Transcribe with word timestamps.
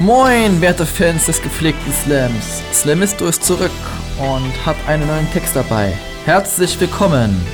Moin, 0.00 0.60
werte 0.60 0.86
Fans 0.86 1.26
des 1.26 1.42
gepflegten 1.42 1.92
Slams. 1.92 2.62
Slamisto 2.72 3.26
ist 3.26 3.42
zurück 3.42 3.72
und 4.20 4.64
hat 4.64 4.76
einen 4.86 5.04
neuen 5.08 5.28
Text 5.32 5.56
dabei. 5.56 5.92
Herzlich 6.24 6.80
willkommen. 6.80 7.44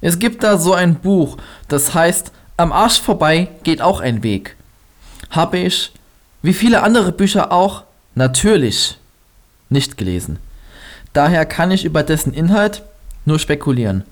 Es 0.00 0.18
gibt 0.18 0.42
da 0.42 0.58
so 0.58 0.74
ein 0.74 0.96
Buch, 0.96 1.36
das 1.68 1.94
heißt 1.94 2.32
Am 2.56 2.72
Arsch 2.72 3.00
vorbei 3.00 3.46
geht 3.62 3.80
auch 3.80 4.00
ein 4.00 4.24
Weg. 4.24 4.56
Habe 5.30 5.58
ich, 5.58 5.92
wie 6.42 6.54
viele 6.54 6.82
andere 6.82 7.12
Bücher 7.12 7.52
auch, 7.52 7.84
natürlich 8.16 8.98
nicht 9.68 9.96
gelesen. 9.96 10.40
Daher 11.12 11.46
kann 11.46 11.70
ich 11.70 11.84
über 11.84 12.02
dessen 12.02 12.34
Inhalt 12.34 12.82
nur 13.26 13.38
spekulieren. 13.38 14.02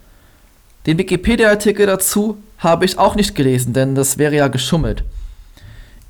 Den 0.87 0.99
Wikipedia-Artikel 0.99 1.87
dazu 1.87 2.37
habe 2.59 2.85
ich 2.85 2.99
auch 2.99 3.17
nicht 3.17 3.35
gelesen, 3.35 3.73
denn 3.73 3.97
das 3.97 4.17
wäre 4.17 4.37
ja 4.37 4.47
geschummelt. 4.47 5.03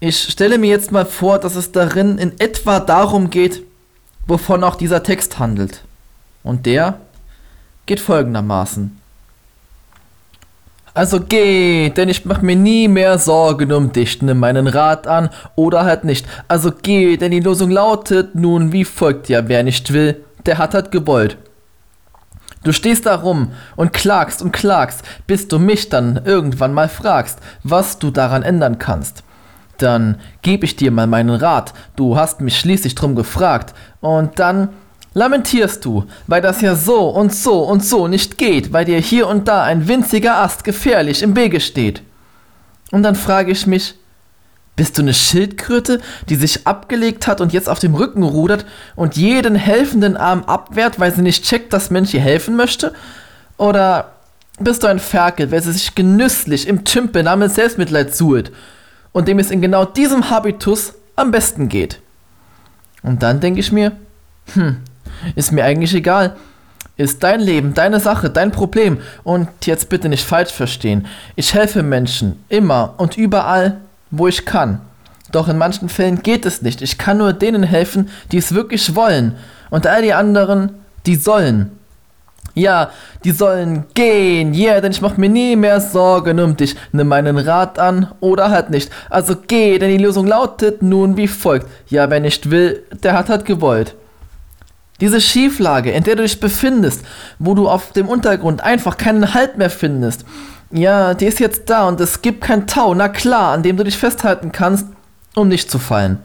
Ich 0.05 0.19
stelle 0.19 0.59
mir 0.59 0.69
jetzt 0.69 0.91
mal 0.91 1.07
vor, 1.07 1.39
dass 1.39 1.55
es 1.55 1.71
darin 1.71 2.19
in 2.19 2.33
etwa 2.41 2.81
darum 2.81 3.31
geht, 3.31 3.63
wovon 4.27 4.65
auch 4.65 4.75
dieser 4.75 5.05
Text 5.05 5.39
handelt. 5.39 5.85
Und 6.43 6.67
der 6.67 6.99
geht 7.87 8.01
folgendermaßen. 8.01 9.01
Also 10.93 11.21
geh, 11.21 11.91
denn 11.91 12.09
ich 12.09 12.25
mach 12.25 12.43
mir 12.43 12.57
nie 12.57 12.89
mehr 12.89 13.17
Sorgen 13.17 13.71
um 13.71 13.93
dich, 13.93 14.21
nimm 14.23 14.41
meinen 14.41 14.67
Rat 14.67 15.07
an 15.07 15.31
oder 15.55 15.85
halt 15.85 16.03
nicht. 16.03 16.27
Also 16.49 16.73
geh, 16.73 17.17
denn 17.17 17.31
die 17.31 17.39
Losung 17.39 17.71
lautet 17.71 18.35
nun 18.35 18.73
wie 18.73 18.85
folgt 18.85 19.29
ja, 19.29 19.47
wer 19.47 19.63
nicht 19.63 19.93
will, 19.93 20.17
der 20.47 20.59
hat 20.59 20.75
halt 20.75 20.91
gewollt. 20.91 21.37
Du 22.65 22.73
stehst 22.73 23.07
da 23.07 23.15
rum 23.15 23.53
und 23.77 23.93
klagst 23.93 24.43
und 24.43 24.51
klagst, 24.51 25.03
bis 25.29 25.47
du 25.47 25.61
mich 25.61 25.91
dann 25.91 26.23
irgendwann 26.25 26.75
mal 26.75 26.89
fragst, 26.89 27.39
was 27.63 28.01
du 28.01 28.11
daran 28.11 28.43
ändern 28.43 28.81
kannst. 28.81 29.23
Dann 29.79 30.21
geb 30.43 30.65
ich 30.65 30.77
dir 30.77 30.91
mal 30.91 31.07
meinen 31.07 31.35
Rat, 31.35 31.73
du 31.97 32.17
hast 32.17 32.41
mich 32.41 32.59
schließlich 32.59 32.95
drum 32.95 33.15
gefragt, 33.15 33.75
und 34.01 34.39
dann 34.39 34.69
lamentierst 35.15 35.85
du, 35.85 36.05
weil 36.27 36.41
das 36.41 36.61
ja 36.61 36.75
so 36.75 37.09
und 37.09 37.35
so 37.35 37.61
und 37.61 37.85
so 37.85 38.09
nicht 38.09 38.39
geht, 38.39 38.73
weil 38.73 38.85
dir 38.85 38.99
hier 38.99 39.29
und 39.29 39.49
da 39.49 39.63
ein 39.63 39.89
winziger 39.89 40.39
Ast 40.39 40.65
gefährlich 40.65 41.23
im 41.23 41.37
Wege 41.37 41.61
steht. 41.61 42.03
Und 42.91 43.03
dann 43.03 43.15
frage 43.15 43.53
ich 43.53 43.67
mich, 43.67 43.95
bist 44.75 44.97
du 44.97 45.03
eine 45.03 45.13
Schildkröte, 45.13 46.01
die 46.29 46.37
sich 46.37 46.67
abgelegt 46.67 47.27
hat 47.27 47.41
und 47.41 47.53
jetzt 47.53 47.69
auf 47.69 47.79
dem 47.79 47.95
Rücken 47.95 48.23
rudert 48.23 48.65
und 48.97 49.17
jeden 49.17 49.55
helfenden 49.55 50.17
Arm 50.17 50.45
abwehrt, 50.45 50.99
weil 50.99 51.15
sie 51.15 51.23
nicht 51.23 51.45
checkt, 51.45 51.73
dass 51.73 51.91
Mensch 51.91 52.15
ihr 52.15 52.21
helfen 52.21 52.57
möchte? 52.57 52.95
Oder 53.59 54.13
bist 54.59 54.83
du 54.83 54.87
ein 54.87 54.99
Ferkel, 54.99 55.51
wer 55.51 55.61
sie 55.61 55.73
sich 55.73 55.95
genüsslich 55.95 56.67
im 56.67 56.85
Tümpel 56.85 57.23
namens 57.23 57.55
Selbstmitleid 57.55 58.15
suhlt 58.15 58.51
und 59.13 59.29
dem 59.29 59.39
es 59.39 59.51
in 59.51 59.61
genau 59.61 59.85
diesem 59.85 60.31
Habitus 60.31 60.95
am 61.17 61.31
besten 61.31 61.69
geht? 61.69 62.01
Und 63.03 63.23
dann 63.23 63.41
denke 63.41 63.61
ich 63.61 63.73
mir, 63.73 63.93
hm, 64.55 64.79
ist 65.35 65.53
mir 65.53 65.65
eigentlich 65.65 65.95
egal. 65.95 66.37
Ist 66.97 67.23
dein 67.23 67.41
Leben, 67.41 67.75
deine 67.75 68.01
Sache, 68.01 68.31
dein 68.31 68.53
Problem. 68.53 68.99
Und 69.25 69.49
jetzt 69.65 69.89
bitte 69.89 70.09
nicht 70.09 70.25
falsch 70.25 70.53
verstehen. 70.53 71.07
Ich 71.37 71.55
helfe 71.55 71.83
Menschen 71.83 72.45
immer 72.49 72.95
und 72.99 73.17
überall, 73.17 73.79
wo 74.11 74.29
ich 74.29 74.45
kann. 74.45 74.81
Doch 75.33 75.49
in 75.49 75.57
manchen 75.57 75.89
Fällen 75.89 76.23
geht 76.23 76.45
es 76.45 76.61
nicht. 76.61 76.83
Ich 76.83 76.99
kann 76.99 77.19
nur 77.19 77.33
denen 77.33 77.63
helfen, 77.63 78.11
die 78.31 78.37
es 78.37 78.55
wirklich 78.55 78.95
wollen. 78.95 79.37
Und 79.71 79.87
all 79.87 80.03
die 80.03 80.13
anderen, 80.13 80.75
die 81.07 81.17
sollen. 81.17 81.73
Ja, 82.55 82.91
die 83.25 83.31
sollen 83.31 83.85
gehen, 83.95 84.53
yeah, 84.53 84.81
denn 84.81 84.93
ich 84.93 85.01
mach 85.01 85.17
mir 85.17 85.31
nie 85.31 85.57
mehr 85.57 85.81
Sorgen 85.81 86.39
um 86.39 86.57
dich. 86.57 86.77
Nimm 86.93 87.09
meinen 87.09 87.39
Rat 87.39 87.79
an 87.79 88.13
oder 88.21 88.51
halt 88.51 88.69
nicht. 88.69 88.91
Also 89.09 89.37
geh, 89.47 89.79
denn 89.79 89.89
die 89.89 90.03
Lösung 90.03 90.27
lautet 90.27 90.83
nun 90.83 91.17
wie 91.17 91.29
folgt. 91.29 91.67
Ja, 91.89 92.11
wer 92.11 92.21
nicht 92.21 92.51
will, 92.51 92.83
der 93.03 93.15
hat 93.15 93.31
halt 93.31 93.47
gewollt. 93.47 93.95
Diese 95.01 95.21
Schieflage, 95.21 95.91
in 95.91 96.05
der 96.05 96.17
du 96.17 96.23
dich 96.23 96.39
befindest, 96.39 97.05
wo 97.39 97.55
du 97.55 97.69
auf 97.69 97.93
dem 97.93 98.09
Untergrund 98.09 98.63
einfach 98.63 98.99
keinen 98.99 99.35
Halt 99.35 99.57
mehr 99.57 99.71
findest, 99.71 100.25
ja, 100.71 101.15
die 101.15 101.27
ist 101.27 101.41
jetzt 101.41 101.69
da 101.69 101.89
und 101.89 102.01
es 102.01 102.23
gibt 102.23 102.43
kein 102.43 102.67
Tau, 102.67 102.95
na 102.95 103.09
klar, 103.09 103.53
an 103.53 103.63
dem 103.63 103.77
du 103.77 103.85
dich 103.85 103.99
festhalten 103.99 104.53
kannst, 104.53 104.87
um 105.35 105.49
nicht 105.49 105.71
zu 105.71 105.79
fallen. 105.79 106.19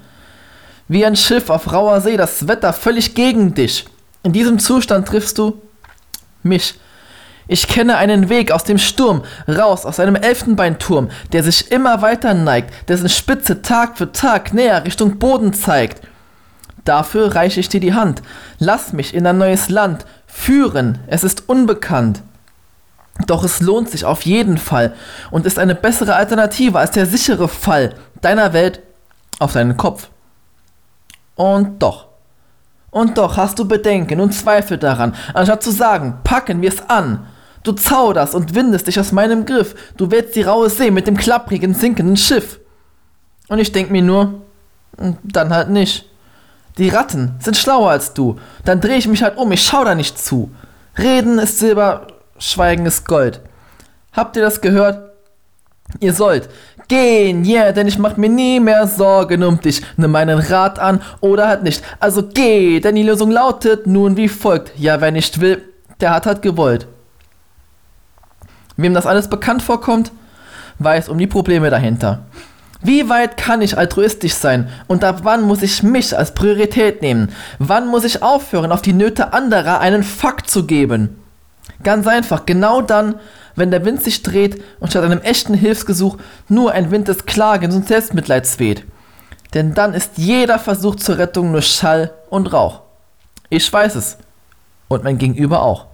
Wie 0.88 1.06
ein 1.06 1.16
Schiff 1.16 1.50
auf 1.50 1.72
rauer 1.72 2.00
See, 2.02 2.18
das 2.18 2.48
Wetter 2.48 2.72
völlig 2.72 3.14
gegen 3.14 3.54
dich. 3.54 3.86
In 4.24 4.32
diesem 4.32 4.60
Zustand 4.60 5.08
triffst 5.08 5.38
du 5.38 5.62
mich. 6.48 6.76
Ich 7.48 7.68
kenne 7.68 7.98
einen 7.98 8.28
Weg 8.30 8.52
aus 8.52 8.66
dem 8.66 8.78
Sturm, 8.78 9.24
raus 9.48 9.86
aus 9.86 10.00
einem 10.00 10.16
Elfenbeinturm, 10.16 11.10
der 11.32 11.44
sich 11.44 11.72
immer 11.72 12.02
weiter 12.02 12.34
neigt, 12.34 12.90
dessen 12.90 13.08
Spitze 13.08 13.62
Tag 13.62 13.98
für 13.98 14.12
Tag 14.12 14.54
näher 14.54 14.84
Richtung 14.84 15.18
Boden 15.18 15.54
zeigt. 15.54 16.02
Dafür 16.84 17.36
reiche 17.36 17.60
ich 17.60 17.70
dir 17.70 17.80
die 17.80 17.94
Hand. 17.94 18.22
Lass 18.60 18.94
mich 18.94 19.14
in 19.14 19.26
ein 19.28 19.38
neues 19.38 19.70
Land 19.70 20.06
führen. 20.26 21.00
Es 21.08 21.24
ist 21.24 21.48
unbekannt. 21.48 22.22
Doch 23.26 23.44
es 23.44 23.62
lohnt 23.62 23.90
sich 23.90 24.06
auf 24.06 24.24
jeden 24.24 24.58
Fall 24.58 24.94
und 25.32 25.46
ist 25.46 25.58
eine 25.58 25.76
bessere 25.76 26.16
Alternative 26.16 26.78
als 26.78 26.92
der 26.92 27.06
sichere 27.06 27.48
Fall 27.48 27.96
deiner 28.22 28.54
Welt 28.54 28.82
auf 29.40 29.54
deinen 29.54 29.78
Kopf. 29.78 30.10
Und 31.36 31.82
doch. 31.82 32.08
Und 32.98 33.20
doch 33.20 33.38
hast 33.38 33.60
du 33.60 33.68
Bedenken 33.68 34.20
und 34.20 34.34
Zweifel 34.34 34.80
daran, 34.80 35.14
anstatt 35.36 35.62
zu 35.62 35.70
sagen, 35.70 36.18
packen 36.24 36.64
wir 36.64 36.70
es 36.70 36.90
an. 36.90 37.28
Du 37.62 37.74
zauderst 37.74 38.34
und 38.34 38.56
windest 38.56 38.88
dich 38.88 39.00
aus 39.00 39.12
meinem 39.12 39.46
Griff. 39.46 39.76
Du 39.98 40.10
willst 40.10 40.36
die 40.36 40.42
raue 40.42 40.68
See 40.72 40.90
mit 40.90 41.06
dem 41.06 41.16
klapprigen, 41.16 41.76
sinkenden 41.76 42.18
Schiff. 42.18 42.60
Und 43.50 43.60
ich 43.60 43.72
denk 43.72 43.92
mir 43.92 44.02
nur, 44.02 44.42
dann 45.22 45.54
halt 45.54 45.70
nicht. 45.70 46.10
Die 46.80 46.90
Ratten 46.90 47.36
sind 47.38 47.56
schlauer 47.56 47.92
als 47.92 48.16
du. 48.16 48.40
Dann 48.66 48.82
drehe 48.82 48.98
ich 48.98 49.08
mich 49.08 49.22
halt 49.22 49.38
um, 49.38 49.52
ich 49.52 49.64
schau 49.64 49.84
da 49.84 49.94
nicht 49.94 50.18
zu. 50.18 50.50
Reden 50.98 51.38
ist 51.38 51.60
Silber, 51.60 52.08
Schweigen 52.40 52.88
ist 52.88 53.08
Gold. 53.08 53.42
Habt 54.12 54.36
ihr 54.38 54.42
das 54.42 54.60
gehört? 54.60 55.12
Ihr 56.00 56.14
sollt 56.14 56.50
gehen, 56.88 57.44
yeah, 57.46 57.72
denn 57.72 57.88
ich 57.88 57.98
mach 57.98 58.18
mir 58.18 58.30
nie 58.30 58.60
mehr 58.60 58.88
Sorgen 58.88 59.44
um 59.44 59.60
dich. 59.60 59.82
Nimm 59.98 60.12
meinen 60.12 60.40
Rat 60.40 60.80
an 60.80 61.02
oder 61.20 61.48
halt 61.48 61.64
nicht. 61.64 61.84
Also 62.00 62.24
geh, 62.24 62.80
denn 62.80 62.96
die 62.96 63.04
Lösung 63.04 63.32
lautet 63.32 63.88
nun 63.88 64.18
wie 64.18 64.30
folgt. 64.30 64.72
Ja, 64.78 65.02
wer 65.02 65.12
nicht 65.12 65.42
will, 65.42 65.62
der 66.00 66.12
hat 66.12 66.26
halt 66.26 66.42
gewollt. 66.42 66.88
Wem 68.78 68.94
das 68.94 69.08
alles 69.08 69.28
bekannt 69.30 69.64
vorkommt, 69.64 70.12
weiß 70.80 71.10
um 71.10 71.18
die 71.18 71.28
Probleme 71.28 71.70
dahinter. 71.70 72.26
Wie 72.82 73.10
weit 73.10 73.38
kann 73.38 73.64
ich 73.64 73.78
altruistisch 73.78 74.36
sein 74.36 74.70
und 74.86 75.04
ab 75.04 75.22
wann 75.24 75.42
muss 75.42 75.64
ich 75.64 75.82
mich 75.82 76.16
als 76.16 76.36
Priorität 76.36 77.02
nehmen? 77.02 77.30
Wann 77.58 77.88
muss 77.88 78.04
ich 78.04 78.22
aufhören, 78.22 78.72
auf 78.72 78.84
die 78.84 78.94
Nöte 78.94 79.34
anderer 79.34 79.80
einen 79.80 80.04
Fakt 80.04 80.50
zu 80.50 80.68
geben? 80.68 81.20
Ganz 81.84 82.08
einfach, 82.08 82.46
genau 82.46 82.82
dann, 82.82 83.16
wenn 83.56 83.72
der 83.72 83.86
Wind 83.86 84.04
sich 84.04 84.24
dreht 84.24 84.64
und 84.80 84.90
statt 84.90 85.04
einem 85.04 85.22
echten 85.22 85.54
Hilfsgesuch 85.54 86.18
nur 86.48 86.72
ein 86.72 86.92
Wind 86.92 87.08
des 87.08 87.26
Klagens 87.26 87.76
und 87.76 87.88
Selbstmitleids 87.88 88.60
weht. 88.60 88.86
Denn 89.54 89.74
dann 89.74 89.94
ist 89.94 90.18
jeder 90.18 90.60
Versuch 90.60 90.96
zur 90.96 91.18
Rettung 91.18 91.52
nur 91.52 91.62
Schall 91.62 92.14
und 92.30 92.52
Rauch. 92.54 92.82
Ich 93.50 93.72
weiß 93.72 93.96
es. 93.96 94.18
Und 94.88 95.04
mein 95.04 95.18
Gegenüber 95.18 95.64
auch. 95.64 95.88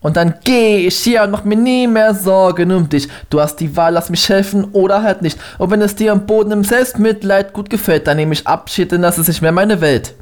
Und 0.00 0.16
dann 0.16 0.34
geh 0.44 0.86
ich 0.86 0.98
hier 0.98 1.22
und 1.22 1.30
mach 1.30 1.44
mir 1.44 1.56
nie 1.56 1.86
mehr 1.86 2.14
Sorgen 2.14 2.72
um 2.72 2.88
dich. 2.88 3.08
Du 3.30 3.40
hast 3.40 3.56
die 3.56 3.76
Wahl, 3.76 3.92
lass 3.92 4.10
mich 4.10 4.28
helfen 4.28 4.64
oder 4.72 5.02
halt 5.02 5.22
nicht. 5.22 5.38
Und 5.58 5.70
wenn 5.70 5.80
es 5.80 5.94
dir 5.94 6.12
am 6.12 6.26
Boden 6.26 6.50
im 6.50 6.64
Selbstmitleid 6.64 7.52
gut 7.52 7.70
gefällt, 7.70 8.06
dann 8.06 8.16
nehme 8.16 8.32
ich 8.32 8.46
Abschied, 8.46 8.90
denn 8.90 9.02
das 9.02 9.18
ist 9.18 9.28
nicht 9.28 9.42
mehr 9.42 9.52
meine 9.52 9.80
Welt. 9.80 10.14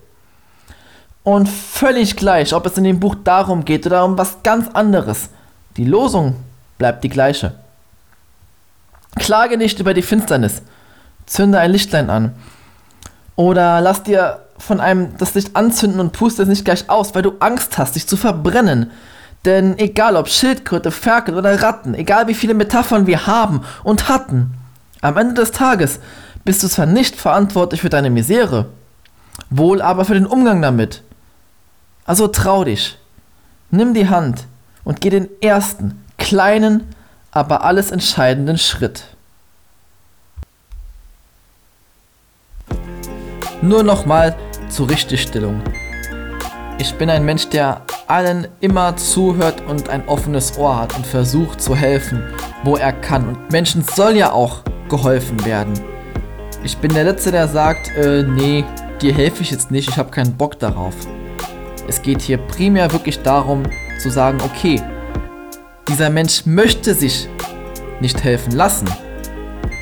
Und 1.30 1.48
völlig 1.48 2.16
gleich, 2.16 2.52
ob 2.52 2.66
es 2.66 2.76
in 2.76 2.82
dem 2.82 2.98
Buch 2.98 3.14
darum 3.22 3.64
geht 3.64 3.86
oder 3.86 4.04
um 4.04 4.18
was 4.18 4.42
ganz 4.42 4.66
anderes. 4.74 5.28
Die 5.76 5.84
Losung 5.84 6.34
bleibt 6.76 7.04
die 7.04 7.08
gleiche. 7.08 7.52
Klage 9.14 9.56
nicht 9.56 9.78
über 9.78 9.94
die 9.94 10.03
Finsternis. 10.03 10.60
Zünde 11.27 11.60
ein 11.60 11.71
Lichtlein 11.71 12.10
an. 12.10 12.34
Oder 13.36 13.80
lass 13.80 14.03
dir 14.03 14.41
von 14.59 14.80
einem 14.80 15.16
das 15.18 15.34
Licht 15.34 15.54
anzünden 15.54 16.00
und 16.00 16.10
puste 16.10 16.42
es 16.42 16.48
nicht 16.48 16.65
gleich 16.65 16.91
aus, 16.91 17.15
weil 17.15 17.22
du 17.22 17.34
Angst 17.38 17.78
hast, 17.78 17.94
dich 17.94 18.09
zu 18.09 18.16
verbrennen. 18.16 18.91
Denn 19.44 19.78
egal 19.78 20.16
ob 20.16 20.28
Schildkröte, 20.28 20.91
Ferkel 20.91 21.36
oder 21.36 21.62
Ratten, 21.62 21.94
egal 21.94 22.26
wie 22.26 22.34
viele 22.34 22.54
Metaphern 22.54 23.06
wir 23.06 23.28
haben 23.28 23.60
und 23.84 24.09
hatten, 24.09 24.54
am 25.00 25.16
Ende 25.16 25.34
des 25.34 25.53
Tages 25.53 26.00
bist 26.44 26.65
du 26.65 26.66
zwar 26.66 26.86
nicht 26.86 27.15
verantwortlich 27.15 27.83
für 27.83 27.88
deine 27.88 28.10
Misere, 28.10 28.66
wohl 29.48 29.80
aber 29.80 30.04
für 30.04 30.15
den 30.15 30.26
Umgang 30.26 30.60
damit. 30.60 31.04
Also 32.10 32.27
trau 32.27 32.65
dich, 32.65 32.98
nimm 33.71 33.95
die 33.95 34.09
Hand 34.09 34.48
und 34.83 35.01
geh 35.01 35.10
den 35.10 35.28
ersten, 35.41 36.04
kleinen, 36.18 36.92
aber 37.30 37.62
alles 37.62 37.92
entscheidenden 37.92 38.59
Schritt. 38.59 39.04
Nur 43.62 43.84
nochmal 43.84 44.34
zur 44.68 44.91
Richtigstellung. 44.91 45.62
Ich 46.78 46.97
bin 46.97 47.09
ein 47.10 47.24
Mensch, 47.24 47.48
der 47.51 47.83
allen 48.09 48.48
immer 48.59 48.97
zuhört 48.97 49.60
und 49.68 49.89
ein 49.89 50.09
offenes 50.09 50.59
Ohr 50.59 50.80
hat 50.80 50.97
und 50.97 51.07
versucht 51.07 51.60
zu 51.60 51.77
helfen, 51.77 52.24
wo 52.65 52.74
er 52.74 52.92
kann. 52.92 53.28
Und 53.28 53.53
Menschen 53.53 53.84
soll 53.84 54.16
ja 54.16 54.33
auch 54.33 54.62
geholfen 54.89 55.45
werden. 55.45 55.74
Ich 56.65 56.77
bin 56.77 56.92
der 56.92 57.04
Letzte, 57.04 57.30
der 57.30 57.47
sagt, 57.47 57.89
äh, 57.91 58.24
nee, 58.24 58.65
dir 59.01 59.15
helfe 59.15 59.45
ich 59.45 59.53
jetzt 59.53 59.71
nicht, 59.71 59.91
ich 59.91 59.97
habe 59.97 60.10
keinen 60.10 60.36
Bock 60.36 60.59
darauf. 60.59 60.97
Es 61.91 62.03
geht 62.03 62.22
hier 62.22 62.39
primär 62.39 62.92
wirklich 62.92 63.21
darum 63.21 63.65
zu 63.98 64.10
sagen, 64.10 64.39
okay, 64.45 64.81
dieser 65.89 66.09
Mensch 66.09 66.47
möchte 66.47 66.95
sich 66.95 67.28
nicht 68.01 68.22
helfen 68.22 68.53
lassen. 68.53 68.89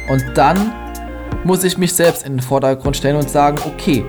Und 0.08 0.25
dann 0.32 0.72
muss 1.44 1.64
ich 1.64 1.76
mich 1.76 1.93
selbst 1.93 2.25
in 2.25 2.32
den 2.32 2.40
Vordergrund 2.40 2.96
stellen 2.96 3.16
und 3.16 3.28
sagen, 3.28 3.58
okay, 3.66 4.06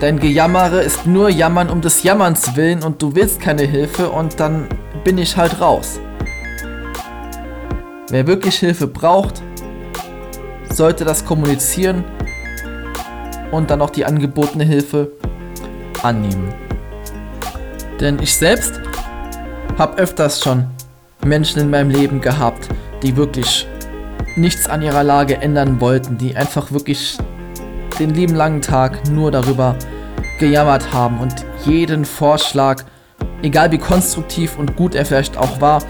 dein 0.00 0.18
Gejammere 0.18 0.80
ist 0.80 1.06
nur 1.06 1.28
Jammern 1.28 1.68
um 1.68 1.82
des 1.82 2.02
Jammerns 2.02 2.56
willen 2.56 2.82
und 2.82 3.02
du 3.02 3.14
willst 3.14 3.42
keine 3.42 3.64
Hilfe 3.64 4.08
und 4.08 4.40
dann 4.40 4.68
bin 5.04 5.18
ich 5.18 5.36
halt 5.36 5.60
raus. 5.60 6.00
Wer 8.08 8.26
wirklich 8.26 8.56
Hilfe 8.56 8.86
braucht, 8.86 9.42
sollte 10.70 11.04
das 11.04 11.26
kommunizieren 11.26 12.04
und 13.50 13.68
dann 13.70 13.82
auch 13.82 13.90
die 13.90 14.06
angebotene 14.06 14.64
Hilfe 14.64 15.12
annehmen. 16.04 16.52
Denn 18.00 18.18
ich 18.20 18.34
selbst 18.34 18.80
habe 19.78 19.98
öfters 19.98 20.42
schon 20.42 20.66
Menschen 21.24 21.60
in 21.60 21.70
meinem 21.70 21.90
Leben 21.90 22.20
gehabt, 22.20 22.68
die 23.02 23.16
wirklich 23.16 23.66
nichts 24.36 24.68
an 24.68 24.82
ihrer 24.82 25.04
Lage 25.04 25.38
ändern 25.38 25.80
wollten, 25.80 26.18
die 26.18 26.36
einfach 26.36 26.72
wirklich 26.72 27.18
den 27.98 28.10
lieben 28.10 28.34
langen 28.34 28.62
Tag 28.62 29.08
nur 29.10 29.30
darüber 29.30 29.76
gejammert 30.38 30.92
haben 30.92 31.18
und 31.18 31.34
jeden 31.64 32.04
Vorschlag, 32.04 32.84
egal 33.42 33.72
wie 33.72 33.78
konstruktiv 33.78 34.58
und 34.58 34.76
gut 34.76 34.94
er 34.94 35.04
vielleicht 35.04 35.36
auch 35.36 35.60
war, 35.60 35.82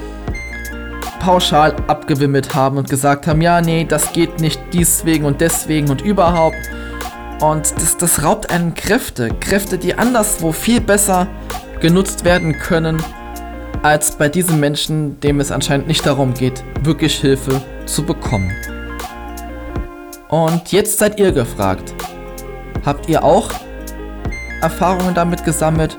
pauschal 1.20 1.75
abgewimmelt 1.88 2.54
haben 2.54 2.78
und 2.78 2.88
gesagt 2.88 3.26
haben, 3.26 3.43
ja, 3.43 3.61
nee, 3.61 3.84
das 3.84 4.12
geht 4.12 4.40
nicht 4.40 4.61
deswegen 4.72 5.25
und 5.25 5.40
deswegen 5.40 5.90
und 5.90 6.00
überhaupt. 6.00 6.56
Und 7.40 7.73
das, 7.76 7.96
das 7.96 8.25
raubt 8.25 8.50
einen 8.50 8.75
Kräfte. 8.75 9.31
Kräfte, 9.40 9.79
die 9.79 9.94
anderswo 9.94 10.52
viel 10.52 10.81
besser 10.81 11.29
genutzt 11.81 12.25
werden 12.25 12.58
können, 12.58 13.02
als 13.82 14.17
bei 14.17 14.29
diesem 14.29 14.58
Menschen, 14.58 15.20
dem 15.20 15.38
es 15.38 15.52
anscheinend 15.52 15.87
nicht 15.87 16.05
darum 16.05 16.35
geht, 16.35 16.64
wirklich 16.82 17.14
Hilfe 17.20 17.61
zu 17.87 18.02
bekommen. 18.05 18.52
Und 20.29 20.73
jetzt 20.73 20.99
seid 20.99 21.19
ihr 21.20 21.32
gefragt. 21.32 21.94
Habt 22.85 23.08
ihr 23.08 23.23
auch 23.25 23.50
Erfahrungen 24.61 25.14
damit 25.14 25.44
gesammelt? 25.44 25.96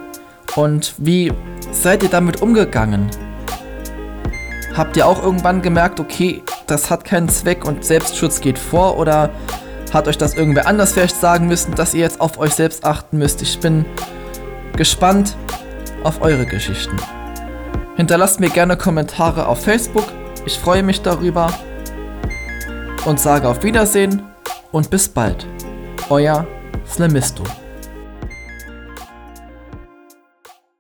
Und 0.55 0.93
wie 0.97 1.31
seid 1.71 2.03
ihr 2.03 2.09
damit 2.09 2.41
umgegangen? 2.41 3.09
Habt 4.75 4.97
ihr 4.97 5.07
auch 5.07 5.23
irgendwann 5.23 5.61
gemerkt, 5.61 5.99
okay, 5.99 6.43
das 6.67 6.89
hat 6.89 7.05
keinen 7.05 7.29
Zweck 7.29 7.65
und 7.65 7.83
Selbstschutz 7.83 8.41
geht 8.41 8.59
vor? 8.59 8.97
Oder 8.97 9.31
hat 9.93 10.07
euch 10.07 10.17
das 10.17 10.35
irgendwer 10.35 10.67
anders 10.67 10.93
vielleicht 10.93 11.19
sagen 11.19 11.47
müssen, 11.47 11.75
dass 11.75 11.93
ihr 11.93 12.01
jetzt 12.01 12.21
auf 12.21 12.37
euch 12.37 12.53
selbst 12.53 12.85
achten 12.85 13.17
müsst? 13.17 13.41
Ich 13.41 13.59
bin 13.59 13.85
gespannt 14.75 15.35
auf 16.03 16.21
eure 16.21 16.45
Geschichten. 16.45 16.97
Hinterlasst 17.95 18.39
mir 18.39 18.49
gerne 18.49 18.77
Kommentare 18.77 19.47
auf 19.47 19.63
Facebook. 19.63 20.05
Ich 20.45 20.57
freue 20.57 20.83
mich 20.83 21.01
darüber. 21.01 21.51
Und 23.05 23.19
sage 23.19 23.47
auf 23.47 23.63
Wiedersehen 23.63 24.23
und 24.71 24.89
bis 24.89 25.09
bald. 25.09 25.45
Euer 26.09 26.47
Slamisto. 26.87 27.43